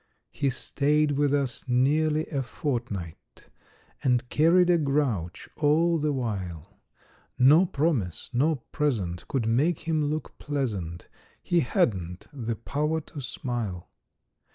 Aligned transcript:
He 0.31 0.49
stayed 0.49 1.11
with 1.11 1.31
us 1.31 1.63
nearly 1.67 2.25
a 2.29 2.41
fortnight 2.41 3.45
And 4.03 4.27
carried 4.29 4.71
a 4.71 4.79
grouch 4.79 5.47
all 5.55 5.99
the 5.99 6.11
while, 6.11 6.79
Nor 7.37 7.67
promise 7.67 8.27
nor 8.33 8.63
present 8.71 9.27
could 9.27 9.45
make 9.47 9.81
him 9.81 10.05
look 10.05 10.39
pleasant; 10.39 11.07
He 11.43 11.59
hadn't 11.59 12.25
the 12.33 12.55
power 12.55 12.99
to 13.01 13.21
smile. 13.21 13.91